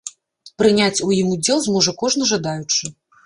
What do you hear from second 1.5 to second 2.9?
зможа кожны жадаючы.